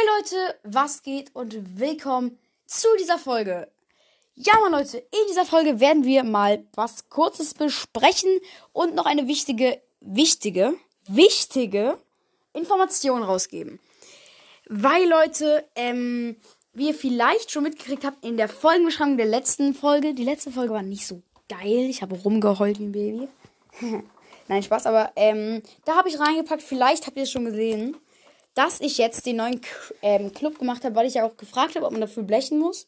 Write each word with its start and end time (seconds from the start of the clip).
Hi 0.00 0.06
Leute, 0.18 0.54
was 0.62 1.02
geht 1.02 1.34
und 1.34 1.78
willkommen 1.78 2.38
zu 2.64 2.88
dieser 2.98 3.18
Folge. 3.18 3.68
Ja, 4.34 4.54
mal 4.60 4.70
Leute, 4.70 4.98
in 4.98 5.28
dieser 5.28 5.44
Folge 5.44 5.78
werden 5.78 6.04
wir 6.04 6.24
mal 6.24 6.64
was 6.74 7.10
Kurzes 7.10 7.52
besprechen 7.52 8.30
und 8.72 8.94
noch 8.94 9.04
eine 9.04 9.26
wichtige, 9.26 9.82
wichtige, 10.00 10.74
wichtige 11.06 11.98
Information 12.54 13.22
rausgeben. 13.22 13.78
Weil 14.68 15.06
Leute, 15.06 15.64
ähm, 15.74 16.36
wie 16.72 16.88
ihr 16.88 16.94
vielleicht 16.94 17.50
schon 17.50 17.64
mitgekriegt 17.64 18.04
habt, 18.04 18.24
in 18.24 18.38
der 18.38 18.48
Folgenbeschreibung 18.48 19.18
der 19.18 19.26
letzten 19.26 19.74
Folge, 19.74 20.14
die 20.14 20.24
letzte 20.24 20.50
Folge 20.50 20.72
war 20.72 20.82
nicht 20.82 21.06
so 21.06 21.20
geil, 21.48 21.90
ich 21.90 22.00
habe 22.00 22.16
rumgeheult 22.16 22.78
wie 22.78 22.84
ein 22.84 22.92
Baby. 22.92 23.28
Nein, 24.48 24.62
Spaß, 24.62 24.86
aber 24.86 25.12
ähm, 25.16 25.62
da 25.84 25.96
habe 25.96 26.08
ich 26.08 26.18
reingepackt, 26.18 26.62
vielleicht 26.62 27.06
habt 27.06 27.18
ihr 27.18 27.24
es 27.24 27.30
schon 27.30 27.44
gesehen 27.44 27.98
dass 28.54 28.80
ich 28.80 28.98
jetzt 28.98 29.26
den 29.26 29.36
neuen 29.36 29.60
ähm, 30.02 30.32
Club 30.32 30.58
gemacht 30.58 30.84
habe, 30.84 30.94
weil 30.94 31.06
ich 31.06 31.14
ja 31.14 31.24
auch 31.24 31.36
gefragt 31.36 31.76
habe, 31.76 31.86
ob 31.86 31.92
man 31.92 32.00
dafür 32.00 32.22
blechen 32.22 32.58
muss. 32.58 32.86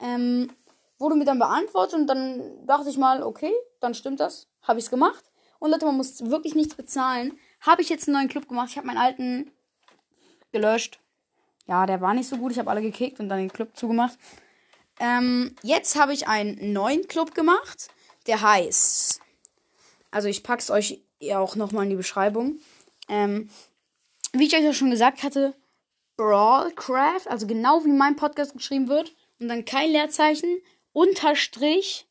Ähm, 0.00 0.50
wurde 0.98 1.16
mir 1.16 1.24
dann 1.24 1.38
beantwortet 1.38 1.94
und 1.98 2.06
dann 2.06 2.66
dachte 2.66 2.90
ich 2.90 2.98
mal, 2.98 3.22
okay, 3.22 3.52
dann 3.80 3.94
stimmt 3.94 4.20
das. 4.20 4.46
Habe 4.62 4.78
ich 4.78 4.86
es 4.86 4.90
gemacht. 4.90 5.24
Und 5.58 5.70
Leute, 5.70 5.86
man 5.86 5.96
muss 5.96 6.24
wirklich 6.30 6.54
nichts 6.54 6.74
bezahlen. 6.74 7.38
Habe 7.60 7.82
ich 7.82 7.88
jetzt 7.88 8.08
einen 8.08 8.16
neuen 8.16 8.28
Club 8.28 8.48
gemacht. 8.48 8.68
Ich 8.70 8.76
habe 8.76 8.86
meinen 8.86 8.98
alten 8.98 9.50
gelöscht. 10.52 11.00
Ja, 11.66 11.86
der 11.86 12.00
war 12.00 12.14
nicht 12.14 12.28
so 12.28 12.36
gut. 12.36 12.52
Ich 12.52 12.58
habe 12.58 12.70
alle 12.70 12.82
gekickt 12.82 13.20
und 13.20 13.28
dann 13.28 13.38
den 13.38 13.52
Club 13.52 13.76
zugemacht. 13.76 14.18
Ähm, 14.98 15.54
jetzt 15.62 15.98
habe 15.98 16.12
ich 16.12 16.28
einen 16.28 16.72
neuen 16.72 17.08
Club 17.08 17.34
gemacht. 17.34 17.88
Der 18.26 18.40
heißt. 18.42 19.20
Also 20.10 20.28
ich 20.28 20.42
packe 20.42 20.60
es 20.60 20.70
euch 20.70 21.02
ja 21.20 21.38
auch 21.38 21.56
nochmal 21.56 21.84
in 21.84 21.90
die 21.90 21.96
Beschreibung. 21.96 22.58
Ähm, 23.08 23.50
wie 24.32 24.46
ich 24.46 24.54
euch 24.54 24.64
ja 24.64 24.72
schon 24.72 24.90
gesagt 24.90 25.22
hatte, 25.22 25.54
Brawlcraft, 26.16 27.26
also 27.26 27.46
genau 27.46 27.84
wie 27.84 27.90
mein 27.90 28.16
Podcast 28.16 28.52
geschrieben 28.52 28.88
wird, 28.88 29.14
und 29.38 29.48
dann 29.48 29.64
kein 29.64 29.90
Leerzeichen, 29.90 30.60
Unterstrich, 30.92 32.06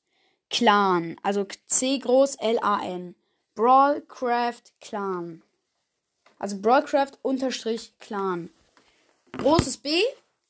Clan, 0.49 1.15
also 1.21 1.45
C 1.67 1.99
groß 1.99 2.35
L-A-N. 2.35 3.15
Brawlcraft 3.55 4.73
Clan. 4.81 5.43
Also 6.39 6.59
Brawlcraft 6.59 7.19
unterstrich 7.21 7.93
Clan. 7.99 8.49
Großes 9.37 9.77
B, 9.77 10.01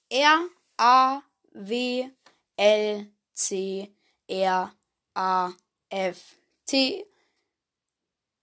R, 0.10 0.48
A, 0.78 1.22
W, 1.52 2.08
L, 2.56 3.08
C, 3.34 3.92
R, 4.28 4.72
A, 5.16 5.52
F, 5.90 6.36
T, 6.66 7.06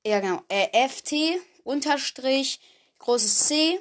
ja 0.04 0.20
genau, 0.20 0.42
äh, 0.48 0.68
F, 0.72 1.02
T, 1.02 1.40
unterstrich, 1.64 2.60
großes 3.06 3.46
C, 3.46 3.78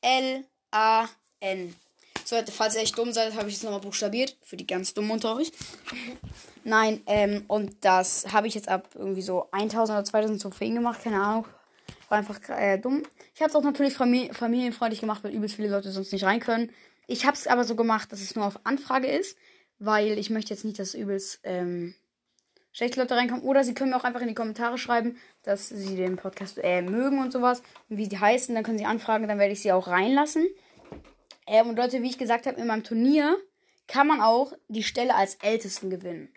L, 0.00 0.44
A, 0.70 1.06
N. 1.40 1.76
So, 2.24 2.36
falls 2.50 2.74
ihr 2.74 2.80
echt 2.80 2.96
dumm 2.96 3.12
seid, 3.12 3.34
habe 3.34 3.48
ich 3.50 3.56
es 3.56 3.62
nochmal 3.62 3.80
buchstabiert. 3.80 4.36
Für 4.40 4.56
die 4.56 4.66
ganz 4.66 4.94
dummen 4.94 5.10
unter 5.10 5.36
euch. 5.36 5.52
Nein, 6.64 7.02
ähm, 7.06 7.44
und 7.48 7.84
das 7.84 8.32
habe 8.32 8.46
ich 8.46 8.54
jetzt 8.54 8.68
ab 8.68 8.88
irgendwie 8.94 9.20
so 9.20 9.48
1000 9.52 9.98
oder 9.98 10.04
2000 10.04 10.40
Trophäen 10.40 10.74
gemacht, 10.74 11.02
keine 11.02 11.20
Ahnung. 11.20 11.46
War 12.08 12.18
einfach 12.18 12.40
äh, 12.48 12.78
dumm. 12.78 13.02
Ich 13.34 13.42
habe 13.42 13.50
es 13.50 13.56
auch 13.56 13.62
natürlich 13.62 13.92
famili 13.92 14.32
familienfreundlich 14.32 15.00
gemacht, 15.00 15.22
weil 15.22 15.34
übelst 15.34 15.56
viele 15.56 15.68
Leute 15.68 15.92
sonst 15.92 16.12
nicht 16.12 16.24
rein 16.24 16.40
können. 16.40 16.70
Ich 17.06 17.26
habe 17.26 17.36
es 17.36 17.46
aber 17.46 17.64
so 17.64 17.76
gemacht, 17.76 18.10
dass 18.10 18.22
es 18.22 18.36
nur 18.36 18.46
auf 18.46 18.60
Anfrage 18.64 19.08
ist, 19.08 19.36
weil 19.78 20.18
ich 20.18 20.30
möchte 20.30 20.54
jetzt 20.54 20.64
nicht, 20.64 20.78
dass 20.78 20.94
übelst 20.94 21.40
ähm, 21.42 21.94
schlechte 22.72 23.00
Leute 23.00 23.14
reinkommen. 23.14 23.44
Oder 23.44 23.64
sie 23.64 23.74
können 23.74 23.90
mir 23.90 23.96
auch 23.96 24.04
einfach 24.04 24.20
in 24.20 24.28
die 24.28 24.34
Kommentare 24.34 24.78
schreiben, 24.78 25.16
dass 25.42 25.68
sie 25.68 25.96
den 25.96 26.16
Podcast 26.16 26.58
äh, 26.62 26.82
mögen 26.82 27.20
und 27.20 27.32
sowas. 27.32 27.62
Und 27.88 27.98
wie 27.98 28.08
die 28.08 28.18
heißen, 28.18 28.54
dann 28.54 28.64
können 28.64 28.78
sie 28.78 28.86
anfragen, 28.86 29.28
dann 29.28 29.38
werde 29.38 29.52
ich 29.52 29.62
sie 29.62 29.72
auch 29.72 29.88
reinlassen. 29.88 30.46
Ähm, 31.46 31.68
und 31.68 31.76
Leute, 31.76 32.02
wie 32.02 32.08
ich 32.08 32.18
gesagt 32.18 32.46
habe, 32.46 32.60
in 32.60 32.66
meinem 32.66 32.84
Turnier 32.84 33.36
kann 33.86 34.06
man 34.06 34.20
auch 34.20 34.52
die 34.68 34.82
Stelle 34.82 35.14
als 35.14 35.36
Ältesten 35.36 35.90
gewinnen. 35.90 36.32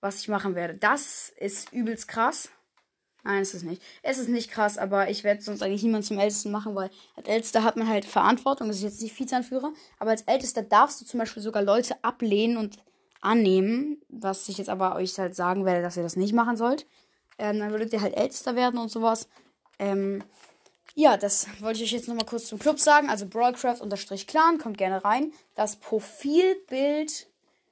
Was 0.00 0.20
ich 0.20 0.28
machen 0.28 0.54
werde. 0.54 0.74
Das 0.74 1.32
ist 1.36 1.72
übelst 1.72 2.08
krass. 2.08 2.50
Nein, 3.24 3.42
es 3.42 3.54
ist 3.54 3.62
nicht. 3.62 3.80
Es 4.02 4.18
ist 4.18 4.28
nicht 4.28 4.50
krass, 4.50 4.78
aber 4.78 5.08
ich 5.08 5.22
werde 5.22 5.40
sonst 5.40 5.62
eigentlich 5.62 5.84
niemand 5.84 6.04
zum 6.04 6.18
Ältesten 6.18 6.50
machen, 6.50 6.74
weil 6.74 6.90
als 7.14 7.28
Ältester 7.28 7.62
hat 7.62 7.76
man 7.76 7.88
halt 7.88 8.04
Verantwortung. 8.04 8.66
Das 8.66 8.78
ist 8.78 8.82
jetzt 8.82 9.00
nicht 9.00 9.16
Vizeanführer. 9.16 9.72
Aber 10.00 10.10
als 10.10 10.22
Ältester 10.22 10.62
darfst 10.62 11.00
du 11.00 11.04
zum 11.04 11.20
Beispiel 11.20 11.42
sogar 11.42 11.62
Leute 11.62 12.02
ablehnen 12.02 12.56
und 12.56 12.78
annehmen, 13.22 14.02
was 14.08 14.48
ich 14.48 14.58
jetzt 14.58 14.68
aber 14.68 14.96
euch 14.96 15.18
halt 15.18 15.34
sagen 15.34 15.64
werde, 15.64 15.80
dass 15.80 15.96
ihr 15.96 16.02
das 16.02 16.16
nicht 16.16 16.34
machen 16.34 16.56
sollt. 16.56 16.86
Ähm, 17.38 17.58
dann 17.58 17.70
würdet 17.70 17.92
ihr 17.92 18.02
halt 18.02 18.16
ältester 18.16 18.56
werden 18.56 18.78
und 18.78 18.90
sowas. 18.90 19.28
Ähm, 19.78 20.22
ja, 20.94 21.16
das 21.16 21.46
wollte 21.60 21.78
ich 21.78 21.84
euch 21.84 21.92
jetzt 21.92 22.08
nochmal 22.08 22.26
kurz 22.26 22.46
zum 22.46 22.58
Club 22.58 22.78
sagen. 22.78 23.08
Also 23.08 23.26
Brawlcraft-Clan, 23.26 24.58
kommt 24.58 24.76
gerne 24.76 25.02
rein. 25.04 25.32
Das 25.54 25.76
Profilbild, 25.76 27.28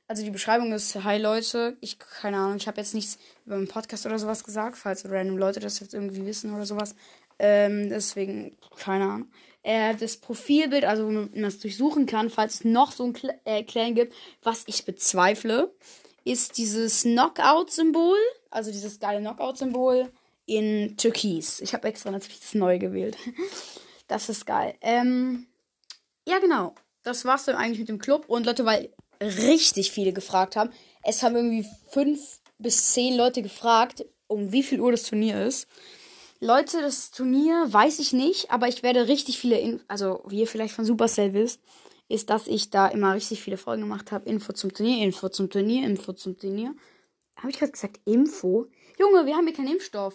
also 0.09 0.23
die 0.23 0.31
Beschreibung 0.31 0.73
ist, 0.73 0.95
hi 1.05 1.19
Leute, 1.19 1.77
ich, 1.81 1.99
keine 1.99 2.39
Ahnung, 2.39 2.57
ich 2.57 2.67
habe 2.67 2.81
jetzt 2.81 2.95
nichts 2.95 3.19
über 3.45 3.57
einen 3.57 3.69
Podcast 3.69 4.07
oder 4.07 4.19
sowas 4.19 4.45
gesagt, 4.45 4.79
falls 4.79 5.05
random 5.05 5.37
Leute 5.37 5.61
das 5.61 5.81
jetzt 5.81 5.93
irgendwie 5.93 6.25
wissen 6.25 6.55
oder 6.55 6.65
sowas. 6.65 6.95
Ähm, 7.39 7.91
deswegen, 7.91 8.57
keine 8.79 9.05
Ahnung 9.05 9.29
äh, 9.63 9.95
das 9.95 10.17
Profilbild, 10.17 10.85
also 10.85 11.07
wo 11.07 11.11
man 11.11 11.31
das 11.35 11.59
durchsuchen 11.59 12.07
kann, 12.07 12.31
falls 12.31 12.55
es 12.55 12.65
noch 12.65 12.93
so 12.93 13.05
ein 13.05 13.15
Cl 13.15 13.35
äh, 13.45 13.63
Clan 13.63 13.95
gibt, 13.95 14.15
was 14.43 14.65
ich 14.67 14.85
bezweifle, 14.85 15.75
ist 16.25 16.59
dieses 16.59 17.03
Knockout-Symbol, 17.03 18.17
also 18.51 18.71
dieses 18.71 18.99
geile 18.99 19.21
Knockout-Symbol 19.21 20.11
in 20.47 20.97
Türkis. 20.97 21.61
Ich 21.61 21.75
habe 21.75 21.89
extra 21.89 22.11
natürlich 22.11 22.41
das 22.41 22.55
neue 22.55 22.79
gewählt. 22.79 23.17
Das 24.09 24.29
ist 24.29 24.45
geil. 24.45 24.75
Ähm, 24.81 25.47
ja, 26.27 26.41
genau. 26.41 26.75
Das 27.05 27.25
war's 27.25 27.45
dann 27.45 27.55
eigentlich 27.55 27.79
mit 27.79 27.89
dem 27.89 28.01
Club. 28.01 28.25
Und 28.27 28.45
Leute, 28.45 28.65
weil 28.65 28.93
richtig 29.21 29.93
viele 29.93 30.13
gefragt 30.13 30.57
haben, 30.57 30.71
es 31.05 31.23
haben 31.23 31.37
irgendwie 31.37 31.65
fünf 31.91 32.41
bis 32.59 32.93
zehn 32.93 33.17
Leute 33.17 33.41
gefragt, 33.41 34.05
um 34.27 34.51
wie 34.51 34.65
viel 34.65 34.81
Uhr 34.81 34.91
das 34.91 35.05
Turnier 35.05 35.47
ist. 35.47 35.69
Leute, 36.43 36.81
das 36.81 37.11
Turnier 37.11 37.71
weiß 37.71 37.99
ich 37.99 38.15
nicht, 38.15 38.51
aber 38.51 38.67
ich 38.67 38.83
werde 38.83 39.09
richtig 39.09 39.39
viele, 39.39 39.59
In 39.59 39.83
also 39.89 40.25
wie 40.27 40.41
ihr 40.41 40.47
vielleicht 40.47 40.75
von 40.75 40.87
Supercell 40.87 41.35
wisst, 41.35 41.61
ist, 42.09 42.31
dass 42.31 42.47
ich 42.47 42.71
da 42.71 42.89
immer 42.89 43.15
richtig 43.15 43.43
viele 43.43 43.59
Folgen 43.59 43.83
gemacht 43.83 44.11
habe. 44.11 44.27
Info 44.27 44.55
zum 44.55 44.73
Turnier, 44.73 45.05
Info 45.05 45.29
zum 45.29 45.51
Turnier, 45.51 45.87
Info 45.87 46.15
zum 46.15 46.39
Turnier. 46.39 46.75
Habe 47.37 47.51
ich 47.51 47.59
gerade 47.59 47.73
gesagt 47.73 48.01
Info? 48.07 48.69
Junge, 48.99 49.27
wir 49.27 49.37
haben 49.37 49.47
hier 49.47 49.55
keinen 49.55 49.73
Impfstoff. 49.73 50.15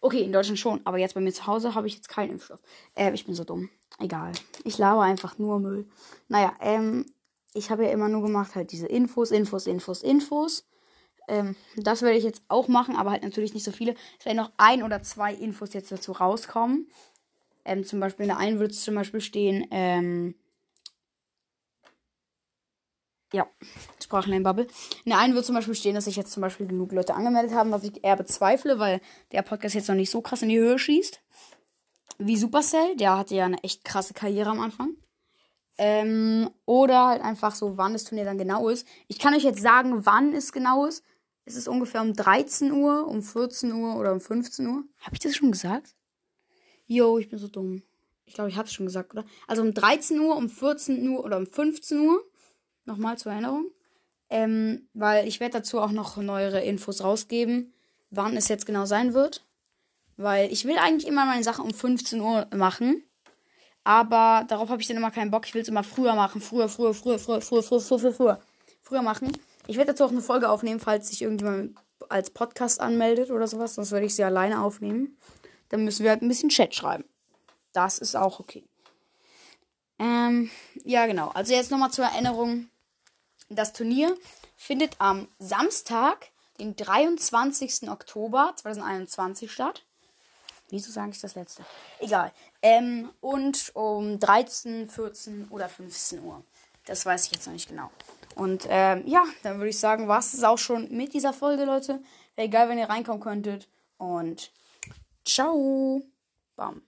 Okay, 0.00 0.22
in 0.22 0.32
Deutschland 0.32 0.60
schon, 0.60 0.80
aber 0.84 0.98
jetzt 0.98 1.14
bei 1.14 1.20
mir 1.20 1.32
zu 1.32 1.48
Hause 1.48 1.74
habe 1.74 1.88
ich 1.88 1.96
jetzt 1.96 2.08
keinen 2.08 2.30
Impfstoff. 2.30 2.60
Äh, 2.94 3.12
ich 3.12 3.26
bin 3.26 3.34
so 3.34 3.42
dumm. 3.42 3.70
Egal. 3.98 4.30
Ich 4.62 4.78
laber 4.78 5.02
einfach 5.02 5.36
nur 5.38 5.58
Müll. 5.58 5.88
Naja, 6.28 6.54
ähm, 6.60 7.06
ich 7.54 7.70
habe 7.70 7.84
ja 7.84 7.90
immer 7.90 8.08
nur 8.08 8.22
gemacht 8.22 8.54
halt 8.54 8.70
diese 8.70 8.86
Infos, 8.86 9.32
Infos, 9.32 9.66
Infos, 9.66 10.04
Infos. 10.04 10.64
Ähm, 11.28 11.56
das 11.76 12.02
werde 12.02 12.18
ich 12.18 12.24
jetzt 12.24 12.42
auch 12.48 12.68
machen, 12.68 12.96
aber 12.96 13.10
halt 13.10 13.22
natürlich 13.22 13.54
nicht 13.54 13.64
so 13.64 13.72
viele. 13.72 13.94
Es 14.18 14.26
werden 14.26 14.38
noch 14.38 14.52
ein 14.56 14.82
oder 14.82 15.02
zwei 15.02 15.34
Infos 15.34 15.74
jetzt 15.74 15.92
dazu 15.92 16.12
rauskommen. 16.12 16.88
Ähm, 17.64 17.84
zum 17.84 18.00
Beispiel 18.00 18.24
in 18.24 18.28
der 18.28 18.38
einen 18.38 18.58
wird 18.58 18.72
es 18.72 18.82
zum 18.82 18.94
Beispiel 18.94 19.20
stehen, 19.20 19.66
ähm, 19.70 20.34
ja, 23.32 23.46
Sprachlernbubble. 24.02 24.66
In 25.04 25.10
der 25.10 25.18
einen 25.18 25.34
wird 25.34 25.44
zum 25.44 25.54
Beispiel 25.54 25.74
stehen, 25.74 25.94
dass 25.94 26.06
sich 26.06 26.16
jetzt 26.16 26.32
zum 26.32 26.40
Beispiel 26.40 26.66
genug 26.66 26.92
Leute 26.92 27.14
angemeldet 27.14 27.54
haben, 27.54 27.70
was 27.70 27.84
ich 27.84 28.02
eher 28.02 28.16
bezweifle, 28.16 28.78
weil 28.78 29.00
der 29.32 29.42
Podcast 29.42 29.74
jetzt 29.74 29.88
noch 29.88 29.94
nicht 29.94 30.10
so 30.10 30.22
krass 30.22 30.42
in 30.42 30.48
die 30.48 30.58
Höhe 30.58 30.78
schießt. 30.78 31.20
Wie 32.18 32.36
Supercell, 32.36 32.96
der 32.96 33.18
hatte 33.18 33.34
ja 33.34 33.44
eine 33.44 33.62
echt 33.62 33.84
krasse 33.84 34.14
Karriere 34.14 34.50
am 34.50 34.60
Anfang. 34.60 34.96
Ähm, 35.76 36.50
oder 36.64 37.06
halt 37.06 37.22
einfach 37.22 37.54
so, 37.54 37.76
wann 37.76 37.92
das 37.92 38.04
Turnier 38.04 38.24
dann 38.24 38.38
genau 38.38 38.68
ist. 38.68 38.86
Ich 39.06 39.18
kann 39.18 39.34
euch 39.34 39.44
jetzt 39.44 39.60
sagen, 39.60 40.06
wann 40.06 40.34
es 40.34 40.52
genau 40.52 40.86
ist, 40.86 41.04
ist 41.48 41.56
es 41.56 41.66
ungefähr 41.66 42.02
um 42.02 42.12
13 42.12 42.70
Uhr, 42.72 43.06
um 43.08 43.22
14 43.22 43.72
Uhr 43.72 43.96
oder 43.96 44.12
um 44.12 44.20
15 44.20 44.66
Uhr. 44.66 44.84
Habe 45.00 45.14
ich 45.14 45.20
das 45.20 45.34
schon 45.34 45.50
gesagt? 45.50 45.94
Yo, 46.86 47.18
ich 47.18 47.28
bin 47.28 47.38
so 47.38 47.48
dumm. 47.48 47.82
Ich 48.26 48.34
glaube, 48.34 48.50
ich 48.50 48.56
habe 48.56 48.68
es 48.68 48.74
schon 48.74 48.86
gesagt, 48.86 49.12
oder? 49.12 49.24
Also 49.46 49.62
um 49.62 49.72
13 49.72 50.20
Uhr, 50.20 50.36
um 50.36 50.50
14 50.50 51.08
Uhr 51.08 51.24
oder 51.24 51.38
um 51.38 51.46
15 51.46 51.98
Uhr. 52.00 52.22
Nochmal 52.84 53.18
zur 53.18 53.32
Erinnerung. 53.32 53.70
Ähm, 54.28 54.88
weil 54.92 55.26
ich 55.26 55.40
werde 55.40 55.58
dazu 55.58 55.80
auch 55.80 55.90
noch 55.90 56.18
neuere 56.18 56.62
Infos 56.62 57.02
rausgeben, 57.02 57.72
wann 58.10 58.36
es 58.36 58.48
jetzt 58.48 58.66
genau 58.66 58.84
sein 58.84 59.14
wird. 59.14 59.46
Weil 60.18 60.52
ich 60.52 60.66
will 60.66 60.76
eigentlich 60.76 61.06
immer 61.06 61.24
meine 61.24 61.44
Sachen 61.44 61.64
um 61.64 61.72
15 61.72 62.20
Uhr 62.20 62.46
machen. 62.54 63.02
Aber 63.84 64.44
darauf 64.46 64.68
habe 64.68 64.82
ich 64.82 64.88
dann 64.88 64.98
immer 64.98 65.10
keinen 65.10 65.30
Bock. 65.30 65.46
Ich 65.46 65.54
will 65.54 65.62
es 65.62 65.68
immer 65.68 65.84
früher 65.84 66.14
machen. 66.14 66.42
Früher, 66.42 66.68
früher, 66.68 66.92
früher, 66.92 67.18
früher, 67.18 67.40
früher, 67.40 67.62
früher, 67.62 67.80
früher, 67.80 67.98
früher, 67.98 68.12
früher. 68.12 68.40
Früher 68.82 69.02
machen. 69.02 69.32
Ich 69.68 69.76
werde 69.76 69.92
dazu 69.92 70.04
auch 70.04 70.10
eine 70.10 70.22
Folge 70.22 70.48
aufnehmen, 70.48 70.80
falls 70.80 71.08
sich 71.08 71.20
irgendjemand 71.20 71.76
als 72.08 72.30
Podcast 72.30 72.80
anmeldet 72.80 73.30
oder 73.30 73.46
sowas. 73.46 73.74
Sonst 73.74 73.90
würde 73.90 74.06
ich 74.06 74.14
sie 74.14 74.24
alleine 74.24 74.62
aufnehmen. 74.62 75.18
Dann 75.68 75.84
müssen 75.84 76.04
wir 76.04 76.10
halt 76.10 76.22
ein 76.22 76.28
bisschen 76.28 76.48
Chat 76.48 76.74
schreiben. 76.74 77.04
Das 77.74 77.98
ist 77.98 78.16
auch 78.16 78.40
okay. 78.40 78.64
Ähm, 79.98 80.50
ja, 80.84 81.06
genau. 81.06 81.28
Also 81.28 81.52
jetzt 81.52 81.70
nochmal 81.70 81.90
zur 81.90 82.06
Erinnerung. 82.06 82.70
Das 83.50 83.74
Turnier 83.74 84.16
findet 84.56 84.96
am 85.00 85.28
Samstag, 85.38 86.30
den 86.58 86.74
23. 86.74 87.90
Oktober 87.90 88.54
2021 88.56 89.52
statt. 89.52 89.84
Wieso 90.70 90.90
sage 90.90 91.10
ich 91.10 91.20
das 91.20 91.34
letzte? 91.34 91.62
Egal. 92.00 92.32
Ähm, 92.62 93.10
und 93.20 93.70
um 93.74 94.18
13, 94.18 94.88
14 94.88 95.48
oder 95.50 95.68
15 95.68 96.22
Uhr. 96.22 96.42
Das 96.86 97.04
weiß 97.04 97.26
ich 97.26 97.32
jetzt 97.32 97.46
noch 97.46 97.52
nicht 97.52 97.68
genau. 97.68 97.90
Und 98.38 98.66
ähm, 98.68 99.02
ja, 99.04 99.24
dann 99.42 99.56
würde 99.56 99.70
ich 99.70 99.80
sagen, 99.80 100.06
war 100.06 100.20
es 100.20 100.44
auch 100.44 100.58
schon 100.58 100.96
mit 100.96 101.12
dieser 101.12 101.32
Folge, 101.32 101.64
Leute. 101.64 102.00
Wäre 102.36 102.46
egal, 102.46 102.68
wenn 102.68 102.78
ihr 102.78 102.88
reinkommen 102.88 103.20
könntet. 103.20 103.68
Und 103.96 104.52
ciao. 105.24 106.02
Bam. 106.54 106.82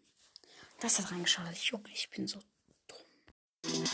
Das 0.78 1.00
hat 1.00 1.10
reingeschaut. 1.10 1.52
Junge, 1.56 1.88
ich 1.92 2.08
bin 2.08 2.28
so 2.28 2.38
dumm. 2.86 3.84